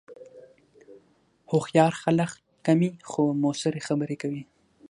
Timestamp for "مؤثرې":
3.41-3.81